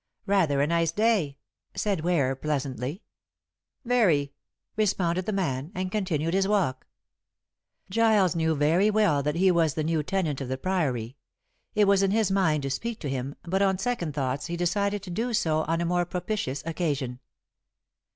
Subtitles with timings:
[0.25, 1.37] "Rather a nice day,"
[1.75, 3.03] said Ware pleasantly.
[3.85, 4.33] "Very,"
[4.75, 6.87] responded the man, and continued his walk.
[7.87, 11.17] Giles knew very well that he was the new tenant of the Priory.
[11.75, 15.03] It was in his mind to speak to him, but on second thoughts he decided
[15.03, 17.19] to do so on a more propitious occasion.